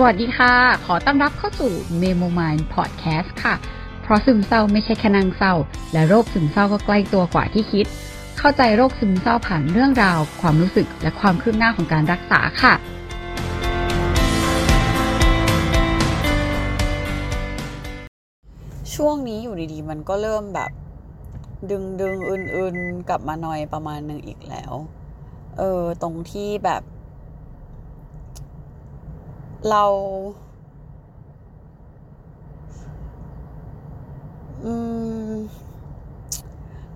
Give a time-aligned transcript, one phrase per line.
[0.00, 0.54] สวัสดีค่ะ
[0.86, 3.54] ขอต้อนรับเข้าสู่ Memo Mind Podcast ค่ะ
[4.02, 5.54] เพราะซึมเศร้าไม่ใช่แค่นางเศร้า
[5.92, 7.86] และโรคซึมเศร้าก็ใกล้ตัวกว่าที่คิด
[8.38, 12.74] เข้าใจโรคซึมเศร้าผ่านเรื่องราว ความรู้สึกและความคืบหน้าของการรักษาค่ะ
[18.94, 20.70] ช่วงนี้อยู่ดีๆ มันก็เริ่มแบบ
[21.70, 24.72] ดึงดึงอื่นๆ กลับมาหน่อยประมาณหนึ่งอีกแล้ว
[25.58, 26.82] เออ ตรงที่แบบ
[29.70, 29.84] เรา
[34.64, 34.72] อื
[35.30, 35.32] ม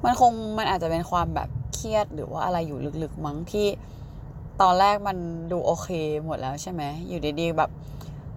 [0.05, 3.67] มันคงมันอาจจะเป็นความแบบเครียดหรือว่าอะไรอยู่ลึกๆมั้งที่
[4.61, 5.17] ตอนแรกมัน
[5.53, 5.89] ดูโอเค
[6.25, 7.71] หมดแล้วใช่ไหมอยู่ดีๆแบบ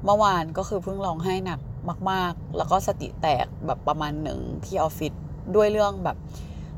[0.05, 1.59] เมื่อวานก็คือเพิ่งร้องไห้หนัก
[2.11, 5.13] มาก ๆ แล้วก็สติแตกแบบประมาณหนึ่งที่ออฟฟิศ
[5.55, 6.17] ด้วยเรื่องแบบ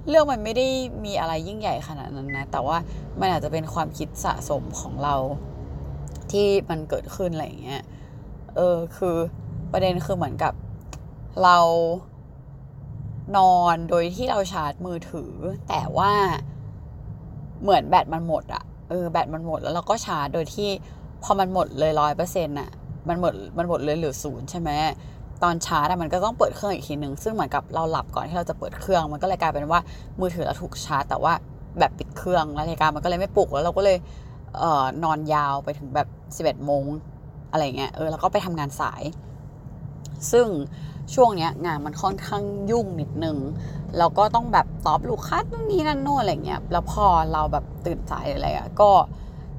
[0.10, 0.68] เรื่องมันไม่ได้
[1.06, 2.78] มีอะไรยิ่งใหญ่ขนาดนั้นนะ แต่ว่า
[3.20, 5.16] มันอาจจะเป็นความคิดสะสมของเรา
[6.34, 7.84] ที่มันเกิดขึ้นอะไรอย่างเงี้ย
[8.56, 9.16] เออคือ
[9.72, 10.54] ประเด็นคือเหมือนกับ
[11.44, 11.58] เรา
[13.38, 15.34] นอนโดยที่เราชาร์จมือถือ
[15.70, 16.12] แต่ว่า
[17.62, 20.70] เหมือนแบตมันหมดอะเออแบตมันหมดแล้วเราก็ชาร์จโดยที่
[21.24, 22.70] พอมันหมดเลยร้อยเปอร์เซ็นต์อะ
[23.10, 24.70] มันหมดมันหมดเลยเหลือศูนย์ใช่ไหม
[25.44, 29.80] ตอนชาร์จอะมันก็ต้องเปิดเครื่องอีกทีหนึ่งซึ่งเหมือนกับเราหลับก่อนที่เราจะเปิดเครื่อง มันก็เลยกลายเป็นว่า
[30.20, 31.34] มือถือเราถูกชาร์จ แต่ว่า
[31.80, 33.98] แบบปิดเครื่องนาฬิกามันก็เลยไม่ปลุกแล้วเราก็เลย
[34.58, 36.84] เอ่อนอนยาวไปถึงแบบสิบเอ็ดโมง
[37.52, 39.04] อะไรเงี้ยเออแล้วก็ไปทำงานสาย
[40.32, 40.48] ซึ่ง
[41.14, 43.38] ช่วงเนี้ยงานมันค่อนข้างยุ่งนิดนึง
[43.98, 48.90] แล้วก็ต้องแบบตอบลูกค้านู่นนี่นั่นโน่นอะไรเงี้ยแล้วพอเราแบบตื่นสายอะไรอะก็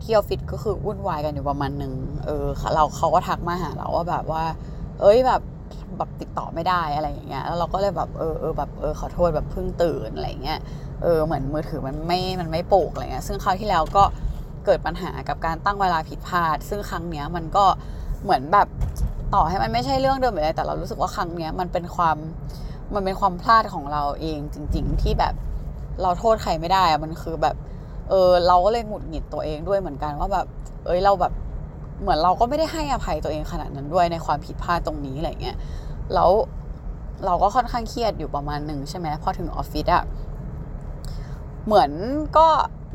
[0.03, 1.92] ที่ออฟฟิศก็คือวุ่นวายกันอยู่ประมาณหนึ่ง
[2.25, 2.44] เออ
[2.75, 4.44] เราเขาก็ทักมาหาเราว่าแบบว่า
[5.00, 5.42] เอ้ยแบบ
[5.98, 10.61] แบบติดต่อไม่ได้อะไรอย่างเงี้ยแล้วเราก็เลยแบบเออเออแบบเออขอโทษแบบเพิ่งตื่นอะไรเงี้ย
[11.03, 14.05] เออเหมือนมือถือมันไม่มันไม่ปลุกอะไรเงี้ยซึ่งคราวที่แล้วก็
[14.69, 17.64] เกิดปัญหากับการตั้งเวลาผิดพลาด ซึ่งครั้งเนี้ยมันก็
[18.22, 18.69] เหมือนแบบ
[19.34, 22.16] ต่อให้มันไม่ใช่เรื่องเดิมเลยแต่เรารู้สึกว่าครั้งเนี้ยมันเป็นความ
[22.94, 25.34] มันเป็นความพลาดของเราเองจริง ๆ ที่แบบ
[26.03, 27.56] เราโทษใครไม่ได้อะมันคือแบบ
[28.09, 30.47] เออเราก็เลยหงุดหงิดตัวเองด้วยเหมือนกันว่าแบบ
[30.87, 31.32] เอ้ยเราแบบ
[32.00, 35.56] เหมือนเราก็ไม่ได้ให้อภัยตัวเองขนาดนั้นด้วยในความผิดพลาดตรงนี้อะไรเงี้ย
[36.14, 36.31] แล้ว
[37.25, 40.04] เราก็ค่อนข้างเครียดอยู่ประมาณหนึ่งใช่ไหมพอถึงออฟฟิศอะ
[41.66, 41.91] เหมือน
[42.37, 42.48] ก็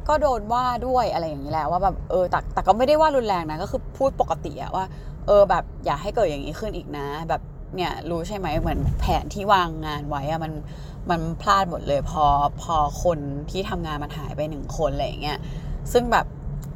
[0.08, 4.86] ก็โดนว่าด้วยอะไรอย่างนี้แหละว่าแบบเออแต่แต่ก็ไม่ได้ว่ารุนแรงนะก็คือพูดปกติอะว่า
[5.28, 7.42] เออแบบอย่าให้เกิดอย่างนี้ขึ้นอีกนะ แบบ
[7.76, 10.54] เนี่ยรู้ใช่ไหมเหมือนแผนที่วางงานไว้อะมัน
[11.10, 12.26] มันพลาดหมดเลย พอ
[12.62, 13.20] พอคน
[13.52, 15.40] ที่ทำงานมันหายไปหนึ่งคนอะไรอย่างเงี้ย
[15.92, 16.26] ซึ่งแบบ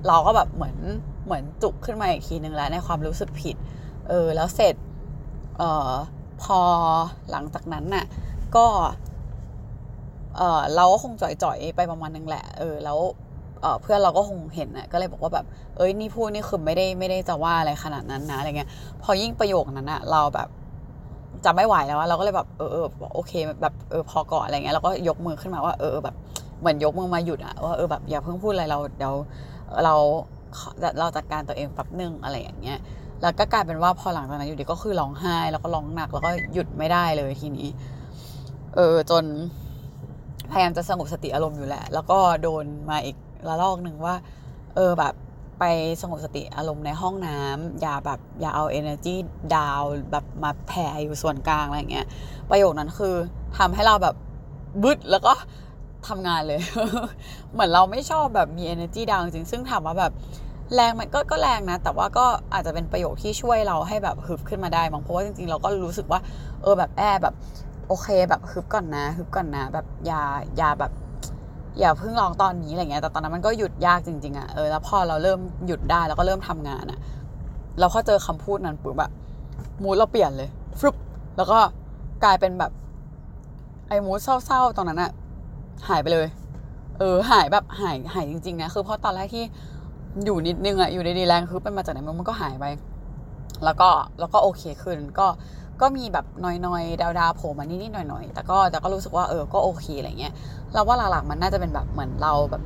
[0.08, 0.78] เราก็แบบเหมือน
[1.26, 3.56] เหมือนจุกขึ้นมาอีกทีนึงแล้วในความรู้สึกผิด
[4.10, 4.76] เออแล้วเสร็จ
[5.58, 5.92] เออ
[6.44, 6.60] พอ
[7.32, 8.06] หลังจากนั้นน่ะ
[8.56, 8.66] ก็
[10.38, 13.00] เออเราก็คงจ่อยๆไปประมาณนึงแหละ เออ แล้ว
[13.82, 15.46] เพื่อนเราก็คงเห็นนะก็เลยบอกว่าแบบ
[15.78, 18.70] เอ้ย นี่พูดนี่คือไม่ได้ไม่ได้จะว่าอะไรขนาดนั้นนะอะไรเงี้ย
[19.04, 20.48] พอยิ่งประโยคนั้นน่ะเราแบบ
[21.46, 26.16] จะไม่ไหวแล้วเราก็เลยแบบเออเออโอเคแบบเออพอก่อนอะไรเงี้ยเราก็ยกมือขึ้นมาว่าเออแบบ
[26.60, 29.14] เหมือนยกมือมาหยุดอะว่าเออแบบอย่าเพิ่งพูดอะไรเราเดี๋ยว
[29.84, 29.96] เรา
[31.00, 32.80] เราจัดการตัวเองแป๊บนึงอะไรอย่างเงี้ย
[33.22, 37.70] แล้วก็กลายเป็นว่าพอหลังจากนั้นอยู่ดีก็คือร้องไห้แล้วก็ร้องหนักแล้วก็หยุดไม่ได้เลยทีนี้
[38.76, 39.24] เออจน
[40.52, 44.16] พยายามจะสงบสติอารมณ์อยู่แหละ แล้วก็โดนมาอีกระลอกหนึ่งว่า
[44.76, 45.14] เออแบบ
[45.60, 45.64] ไป
[46.02, 49.16] สงบสติอารมณ์ในห้องน้ำอย่าแบบอย่าเอา energy
[49.56, 52.08] ดาวแบบมาแผ่อยู่ส่วนกลางอะไรเงี้ย
[52.50, 53.16] ประโยคนั้นคือ
[53.58, 54.16] ทำให้เราแบบ
[54.84, 55.34] บึดแล้วก็
[56.08, 56.60] ทำงานเลย
[57.54, 60.12] เหมือนเราไม่ชอบแบบมี energy ดาวจริงซึ่งถามว่าแบบ
[60.76, 66.20] แรงมันก็ก็แรงนะ แต่ว่าก็อาจจะเป็นประโยคที่ช่วยเราให้แบบฮึบขึ้นมาได้บางเพราะว่าจริงๆ เราก็รู้สึกว่า
[66.62, 67.36] เออแบบแอบแบบ
[67.88, 70.22] โอเคแบบฮึบก่อนนะฮึบก่อนนะ แบบอย่า
[70.58, 70.92] อย่าแบบ
[71.80, 77.00] อย่าเพิ่งลองตอนนี้อะไรเงี้ยแต่ตอนนั้นมันก็หยุดยากจริงๆอะ่ะเออแล้วพอเราเริ่มหยุดได้แล้วก็เริ่มทำงานอะ่ะ
[77.80, 79.12] เราก็เจอคำพูดนั้นปุ๊บแบบ
[79.84, 80.50] มูดเราเปลี่ยนเลย
[80.80, 80.96] ฟลุป
[81.38, 81.60] แล้วก็
[82.24, 82.72] กลายเป็นแบบ
[83.88, 85.12] ไอ้มูดเศร้าๆตอนนั้นอะ
[85.90, 86.28] หายไปเลย
[87.00, 89.44] เออ หายแบบหายหายจริงๆนะคือเพราะตอนแรกที่
[90.26, 92.66] อยู่นิดนึงอะอยู่ดีๆแรงคือเป็นมาจากไหนมันก็หายไป
[93.64, 95.28] แล้วก็แล้วก็โอเคขึ้นก็
[95.82, 96.26] ก็มีแบบ
[96.66, 100.34] น้อยๆ ดาวๆโผล่มานิดๆหน่อยๆ แต่ก็แต่ก็รู้สึกว่าเออก็โอเคอะไรเงี้ย
[100.74, 102.64] เราว่าหลักๆมันน่าจะเป็นแบบเหมือนเราแบบ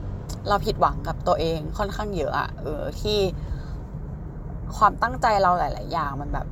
[0.47, 3.19] เราผิดหวังกับตัวเองค่อนข้างเยอะอะเออที่
[4.77, 6.47] ความตั้งใจเราหลาย ๆ อย่างมันแบบ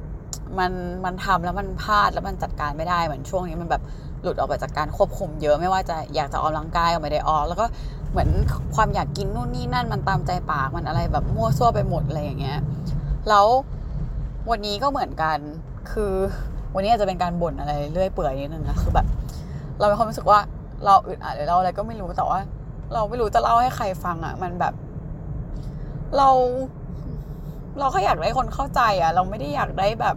[0.59, 0.71] มัน
[1.05, 3.83] มันทำแล้วมันพลาดแล้วมันจัดการไม่ได้เหมือนช่วงนี้มันแบบ
[4.21, 7.65] หลุดออกไปจากการควบคุมเยอะไม่ว่าจะอยากจะออกกำลังกายก็ไม่ได้ออก แล้วก็
[8.11, 8.29] เหมือน
[8.75, 12.59] ความอยากกินนู่นนี่นั่นมันตามใจปากมันอะไรแบบมั่วซั่วไปหมดอะไรอย่างเงี้ย
[13.29, 13.45] แล้ว
[14.49, 15.37] วันนี้ก็เหมือนกัน
[15.91, 16.13] คือ
[16.75, 19.07] วันนี้อาจจะเป็นการบ่นอะไรเรื่อยเปื่อยนิดนึงนะคือแบบ
[19.79, 20.39] เรามีความรู้สึกว่า
[20.85, 22.39] เราอึดอัดหรือเราอะไรก็ไม่รู้แต่ว่า
[22.93, 24.73] เราไม่รู้จะเล่าให้ใครฟังอะ่ะ มันแบบ
[26.17, 26.29] เรา
[27.79, 30.15] เราแค่อยากได้คนเข้าใจอะ เราไม่ได้อยากได้แบบ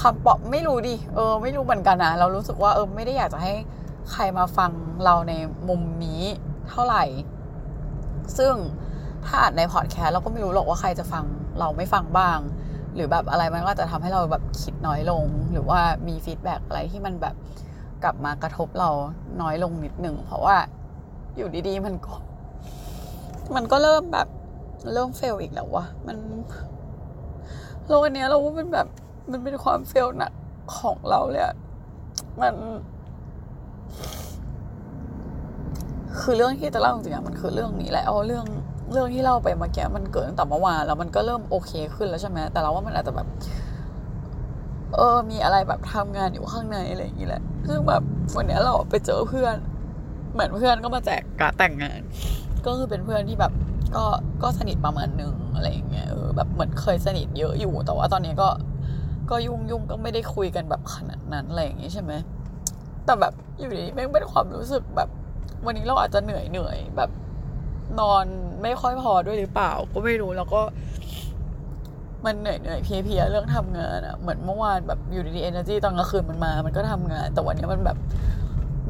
[0.00, 3.52] คำปอบไม่รู้ดิเออ ไม่รู้เหมือนกันนะเรารู้สึกว่าเออไม่ได้อยากจะให้
[4.10, 4.70] ใครมาฟัง
[5.04, 5.32] เราใน
[5.68, 6.22] มุมนี้
[6.68, 7.04] เท่าไหร่
[8.38, 8.54] ซึ่ง
[9.26, 11.24] ถ้าอัดในพอดแคสต์เราก็ไม่รู้หรอกว่าใครจะฟัง
[11.58, 12.38] เราไม่ฟังบ้าง
[12.94, 17.34] หรือแบบอะไรมันก็จะทำให้เราแบบคิดน้อยลง หรือว่ามี feedback อะไรที่มันแบบ
[18.02, 18.90] กลับมากระทบเรา
[19.40, 20.56] น้อยลงนิดหนึ่งเพราะว่า
[21.36, 22.14] อยู่ดีๆมันก็
[23.54, 24.28] มันก็เริ่มแบบ
[24.92, 26.16] เริ่ม fail อีกแล้ววะมัน
[27.86, 28.88] เราวันนี้เราว่ามันแบบ
[29.30, 30.32] มันเป็นความ fail หนัก
[30.78, 31.54] ของเราเลยอะ
[32.40, 32.54] มัน
[36.20, 38.46] คือเรื่องที่จะเล่าจริงๆมันคือเรื่องนี้แหละเอาเรื่อง
[38.90, 43.28] เรื่องที่เล่าไปเมื่อกี้มันเกิดตั้งแต่เมื่อวานแล้วมันก็เริ่มโอเคขึ้นแล้วใช่ไหมแต่เราว่ามันอาจจะแบบ
[44.96, 48.02] เออ มีอะไรแบบทำงานอยู่ข้างในอะไรอย่างนี้แหละซึ่งแบบ
[48.36, 49.56] วันนี้เราไปเจอเพื่อน
[50.32, 52.00] เหมือนเพื่อนก็มาแจกการแต่งงาน
[52.66, 53.52] ก็คือเป็นเพื่อนที่แบบ
[53.96, 54.04] ก็
[54.42, 58.48] ก็สนิทประมาณหนึ่งอะไรอย่างเงี้ยเออแบบเหมือนเคยสนิทเยอะอยู่ แต่ว่าตอนนี้ก็
[59.30, 62.12] ก็ยุ่งยุ่งก็ไม่ได้คุยกันแบบขนาดนั้นอะไรอย่างงี้ใช่ไหม
[63.04, 65.08] แต่แบบอยู่ดีแม่งเป็นความรู้สึกแบบ
[65.64, 67.10] วันนี้เราอาจจะเหนื่อยเหนื่อยแบบ
[68.00, 68.24] นอน
[68.62, 70.60] ไม่ค่อยพอด้วยหรือเปล่า ก็ไม่รู้แล้วก็
[72.24, 77.96] มันเหนื่อยเหนื่อยเพลียเพียเรื่องทำงานอะเหมือนเมื่อวานแบบอยู่ดีๆ energy ตอนกลางคืนมันมา มันก็ทำงาน แต่วันนี้มันแบบ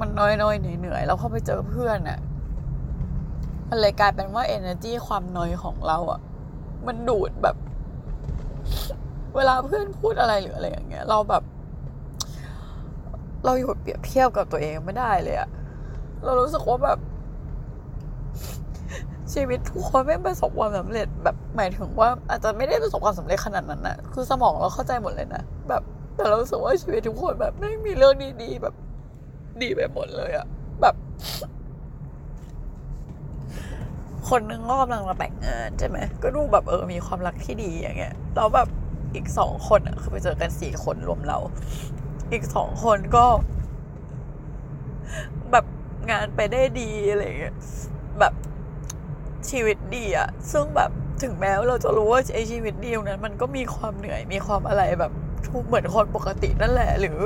[0.01, 2.19] มันน้อยๆเหนื่อยเหนื่อยแล้วพอไปเจอเพื่อนอะ
[3.69, 6.21] มันเลยกลายเป็นว่า energy ความน้อยของเราอะ
[6.87, 7.57] มันดูดแบบ
[9.37, 11.43] เวลาเพื่อนพูดอะไรหรืออะไรอย่างเงี้ย เราแบบ
[13.45, 15.49] เราอยู่เปรียบเทียบกับตัวเองไม่ได้เลยอะ
[16.25, 16.99] เรารู้สึกว่าแบบ
[19.33, 25.83] ชีวิตทุกคนไม่ประสบความสำเร็จแบบหมายถึงว่า อาจจะไม่ได้ประสบความสำเร็จขนาดนั้นนะคือสมองเราเข้าใจหมดเลยนะแบบ
[26.17, 28.75] แต่เราสึกว่าชีวิตทุกคนแบบไม่มีเรื่องดีๆแบบ
[29.63, 30.47] ดีไปหมดเลยอะ
[30.81, 30.95] แบบ
[34.29, 38.69] คนนึงก็กำลังมาแต่งงานใช่ไหมก็ดูแบบเออมีความรักที่ดีอย่างเงี้ยแล้วแบบ
[39.15, 41.39] อีกสองคนอะคือไปเจอกันสี่คนรวมเรา
[42.33, 43.25] อีกสองคนก็
[45.53, 45.65] แบบ
[46.11, 47.55] งานไปได้ดีอะไรเงี้ย
[48.21, 48.33] แบบ
[49.51, 50.91] ชีวิตดีอะซึ่งแบบ
[51.23, 55.13] ถึงแม้เราจะรู้ว่าไอชีวิตดีตรงนั้น มันก็มีความเหนื่อยมีความอะไรแบบ
[55.49, 57.17] ทุกเหมือนคนปกตินั่นแหละ หรือ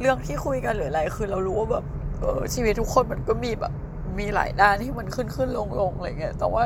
[0.00, 1.84] เรื่องที่คุยกันหรืออะไรคือเรารู้ว่าแบบ
[2.20, 3.72] เออชีวิตทุกคนมันก็มีแบบ
[4.18, 6.64] มีหลายด้านที่มันขึ้นขึ้นลงลงอะไรเงี้ยแต่ว่า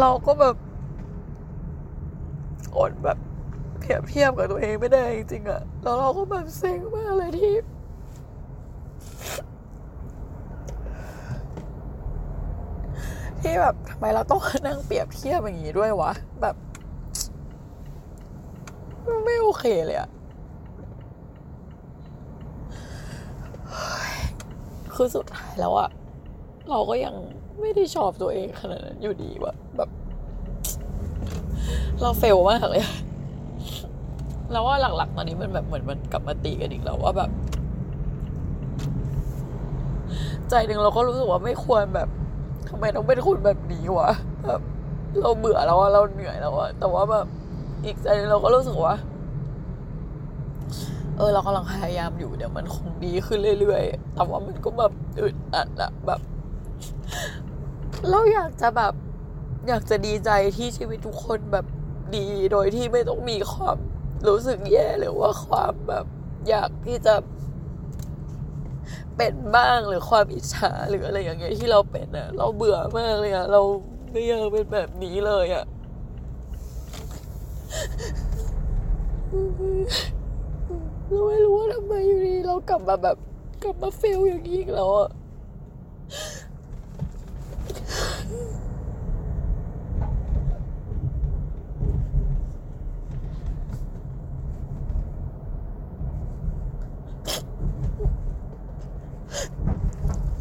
[0.00, 0.56] เราก็แบบ
[2.76, 3.18] อดแบบ
[3.80, 7.54] เพียบเทียบกับตัวเองไม่ได้จริงๆอะแล้วเราก็แบบเซ็งมากเลยที่
[13.48, 16.12] ที่แบบทำไมเราต้องนั่งเปรียบเทียบอย่างนี้ด้วยวะ
[16.42, 16.54] แบบ
[19.24, 20.10] ไม่โอเคเลยอะ
[24.94, 25.88] คือสุดท้ายแล้วอะ
[26.70, 27.14] เราก็ยัง
[27.60, 29.90] ไม่ได้ชอบตัวเองขนาดนั้นอยู่ดีวะแบบ
[32.00, 32.94] เราเฟลมากเลยอะ
[34.52, 37.30] แล้วว่าหลักๆ ตอนนี้มันแบบเหมือนมันกลับมาตีกันอีกแล้วว่าแบบ
[40.50, 42.08] ใจหนึ่งเราก็รู้สึกว่าไม่ควรแบบ
[42.68, 44.10] ทำไมต้องเป็นคนแบบนี้วะ
[44.46, 44.60] แบบ
[45.20, 47.26] เราเบื่อแล้วอะเราเหนื่อยแล้วอะแต่ว่าแบบ
[47.84, 48.94] อีกใจเราก็รู้สึกว่า
[51.16, 56.20] เออ เรากำลังพยายามอยู่เดี๋ยวมันคงดีขึ้นเรื่อยๆ แต่ว่ามันก็แบบอึดอัดอะแบบ
[58.10, 58.92] เราอยากจะแบบ
[59.68, 61.66] อยากจะดีใจที่ชีวิตทุกคนแบบ
[62.16, 63.76] ดีโดยที่ไม่ต้องมีความ
[64.28, 66.04] รู้สึกแย่หรือว่าความแบบ
[66.48, 67.14] อยากที่จะ
[69.18, 73.60] เป็นบ้างหรือความอิจฉาหรืออะไรอย่างเงี้ยที่เราเป็นอะเราเบื่อมากเลยอะเรา
[74.10, 75.64] ไม่อยากเป็นแบบนี้เลยอะ
[81.10, 83.16] เราไม่รู้ว่าทำไมอยู่ดีเรากลับมาแบบ
[83.62, 85.08] กลับมาเฟลอย่างนี้อีกแล้วอะ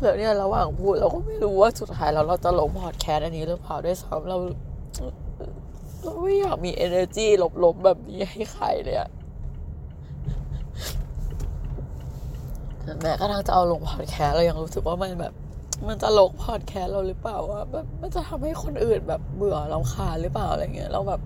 [0.08, 4.38] แล้วเนี่ยระหว่างพูดเราก็ไม่รู้ว่าสุดท้ายแล้วเราจะลงพอดแคสต์อันนี้หรือเปล่าด้วยซ้ำเรา
[6.04, 7.28] เราไม่อยากมี energy
[7.64, 9.10] ลบๆแบบนี้ให้ใครเลยอะ
[13.02, 15.34] แม้กระทั่งจะเอาลงพอดแคสต์เรายังรู้สึกว่ามันแบบ
[15.88, 21.22] มันจะลงพอดแคสต์เราหรือเปล่าว่าแบบมันจะทำให้คนอื่นแบบเบื่อเราคาหรือเปล่าอะไรเงี้ยเราแบบ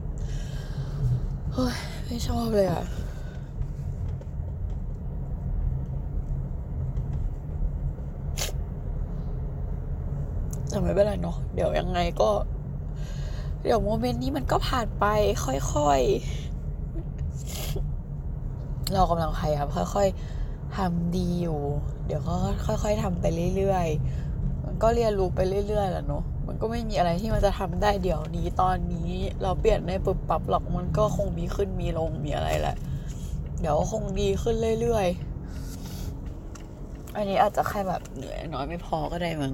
[1.54, 2.84] เฮ้ยไม่ชอบเลยอะ
[10.72, 12.30] แต่ไม่เป็นไรเนาะเดี๋ยวยังไงก็
[13.62, 15.06] เดี๋ยวโมเมนต์นี้มันก็ผ่านไป
[15.46, 20.08] ค่อยๆ เรากำลังพยายามค่อย
[20.42, 21.60] ๆทำดีอยู่
[22.06, 22.34] เดี๋ยวก็
[22.66, 23.26] ค่อย ๆทำไป
[23.56, 29.12] เรื่อยๆ มันก็เรียนรู้ไปเรื่อยๆแหละเนาะมันก็ไม่มีอะไรที่มันจะทำได้เดี๋ยวนี้ตอนนี้
[29.42, 32.76] เราเปลี่ยนในปรับปรับหรอกมันก็คงมีขึ้นมีลงมีอะไรแหละ
[33.60, 39.54] เดี๋ยวคงดีขึ้นเรื่อยๆอันนี้อาจจะแค่แบบเหนื่อยน้อยไม่พอก็ได้มั้ง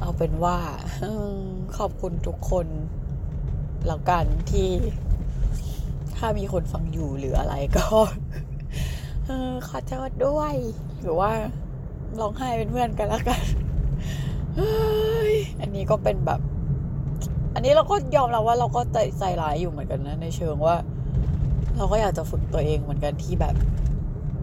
[0.00, 0.58] เอาเป็นว่า
[1.76, 2.66] ขอบคุณทุกคน
[3.86, 4.68] แล้วกันที่
[6.16, 7.86] ถ้ามีคนฟังอยู่หรืออะไรก็
[9.68, 10.54] ขอโทษด้วย
[11.02, 11.30] หรือว่า
[12.20, 13.42] ร้องไห้เป็นเพื่อนกันแล้วกัน
[15.60, 16.40] อันนี้ก็เป็นแบบ
[17.54, 20.76] อันนี้เราก็ยอมรับว่าเราก็ใจใจร้ายอยู่เหมือนกันนะ ในเชิงว่า
[21.76, 23.54] เราก็อยากจะฝึกตัวเองเหมือนกันที่แบบ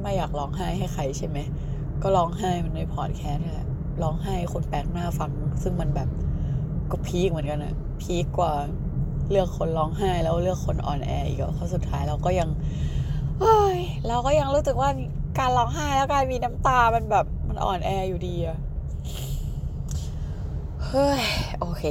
[0.01, 1.38] ไม่อยากร้องไห้ให้ใครใช่ไหม
[2.03, 3.67] ก็ร้องไห้มันในพอดแคสต์แหละ
[4.03, 5.31] ร้องไห้คนแปลกหน้าฟัง
[5.63, 6.09] ซึ่งมันแบบ
[6.91, 8.53] ก็พีคเหมือนกันอะพีคกว่า
[9.29, 12.49] เลือกคนร้องไห้แล้วเลือกคนอ่อนแออีกเพราะสุดท้ายเราก็ยัง
[13.39, 14.89] เฮ้ยเราก็ยังรู้สึกว่า
[15.39, 18.57] การร้องไห้แล้วการมีน้ำตา มันแบบมันอ่อนแออยู่ดีอะ
[20.85, 21.23] เฮ้ย
[21.59, 21.83] โอเค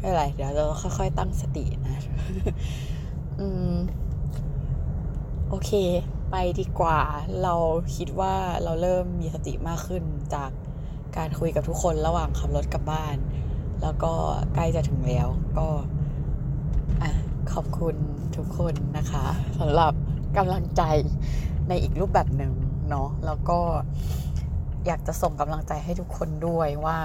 [0.00, 1.96] ไม่เป็นไรเดี๋ยวเราค่อยๆตั้งสตินะ
[3.40, 3.74] อืม
[5.48, 5.70] โอเค
[6.32, 7.00] ไปดีกว่า
[7.42, 7.54] เรา
[7.96, 8.34] คิดว่า
[8.64, 10.50] เราเริ่มมีสติมากขึ้นจาก
[11.16, 13.16] การคุยกับทุกคนระหว่างขับรถกลับบ้าน
[13.82, 14.12] แล้วก็
[14.54, 15.68] ใกล้จะถึงแล้วก็
[17.52, 17.96] ขอบคุณ
[18.36, 19.24] ทุกคนนะคะ
[19.58, 19.92] สำหรับ
[20.36, 20.82] กำลังใจ
[21.68, 22.52] ในอีกรูปแบบหนึ่ง
[22.90, 23.58] เนาะแล้วก็
[24.86, 26.98] อยากจะส่งกำลังใจให้ทุกคนด้วยว่า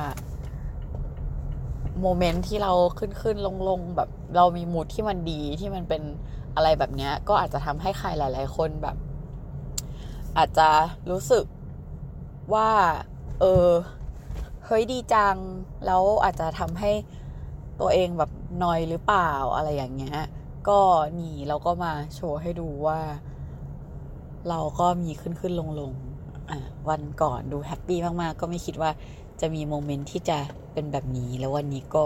[2.02, 6.02] โมเมนต์ที่เราขึ้นขึ้นลงลงแบบเรามีมูดที่มันดีที่มันเป็น
[6.56, 8.98] อะไรแบบนี้ก็อาจจะทำให้ใครหลาย ๆ คนแบบ
[10.38, 10.70] อาจจะ
[11.12, 11.46] รู้สึก
[12.54, 12.70] ว่า
[13.40, 13.70] เออ
[14.66, 15.36] เฮ้ยดีจัง
[15.86, 16.92] แล้วอาจจะทำให้
[17.80, 18.32] ตัวเองแบบ
[18.64, 20.20] นอยหรือเปล่าอะไรอย่างเงี้ย
[20.68, 20.80] ก็
[21.20, 23.00] นี่เราก็มาโชว์ให้ดูว่า
[24.50, 25.94] เราก็มีขึ้นขึ้นลงลง
[26.90, 28.92] วันก่อนดูแฮปปี้มากๆ ก็ไม่คิดว่า
[29.42, 30.38] จะมีโมเมนต์ที่จะ
[30.74, 32.06] เป็นแบบนี้ แล้ววันนี้ก็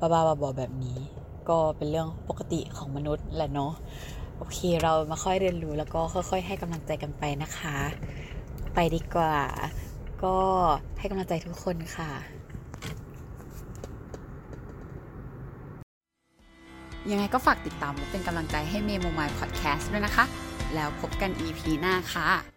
[0.00, 0.98] บ้าๆบอๆแบบนี้
[1.48, 3.72] ก็เป็นเรื่องปกติของมนุษย์แหละเนาะ
[4.38, 7.76] โอเคเรามาค่อยเรียนรู้แล้วก็ค่อย ๆ ให้กำลังใจกันไปนะคะ
[8.74, 9.36] ไปดีกว่า
[10.22, 10.36] ก็
[10.98, 12.10] ให้กำลังใจทุกคนค่ะ
[17.10, 20.24] ยังไงก็ฝากติดตามและเป็นกำลังใจให้เมโมมายพอดแคสต์ด้วยนะคะ
[20.74, 22.55] แล้วพบกัน EP หน้าค่ะ